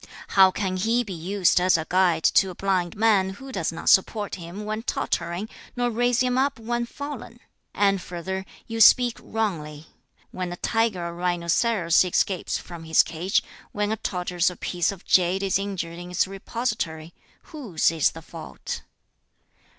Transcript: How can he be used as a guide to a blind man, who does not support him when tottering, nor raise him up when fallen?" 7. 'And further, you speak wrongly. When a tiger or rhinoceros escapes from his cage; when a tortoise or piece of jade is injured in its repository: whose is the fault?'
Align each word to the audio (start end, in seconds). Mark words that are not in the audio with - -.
How 0.29 0.49
can 0.49 0.77
he 0.77 1.03
be 1.03 1.13
used 1.13 1.61
as 1.61 1.77
a 1.77 1.85
guide 1.87 2.23
to 2.23 2.49
a 2.49 2.55
blind 2.55 2.95
man, 2.97 3.29
who 3.29 3.51
does 3.51 3.71
not 3.71 3.87
support 3.87 4.33
him 4.33 4.65
when 4.65 4.81
tottering, 4.81 5.47
nor 5.75 5.91
raise 5.91 6.21
him 6.21 6.39
up 6.39 6.57
when 6.59 6.87
fallen?" 6.87 7.33
7. 7.35 7.39
'And 7.75 8.01
further, 8.01 8.43
you 8.65 8.81
speak 8.81 9.19
wrongly. 9.21 9.89
When 10.31 10.51
a 10.51 10.57
tiger 10.57 11.05
or 11.05 11.13
rhinoceros 11.13 12.03
escapes 12.03 12.57
from 12.57 12.85
his 12.85 13.03
cage; 13.03 13.43
when 13.73 13.91
a 13.91 13.95
tortoise 13.97 14.49
or 14.49 14.55
piece 14.55 14.91
of 14.91 15.05
jade 15.05 15.43
is 15.43 15.59
injured 15.59 15.99
in 15.99 16.09
its 16.09 16.25
repository: 16.25 17.13
whose 17.51 17.91
is 17.91 18.09
the 18.09 18.23
fault?' 18.23 18.81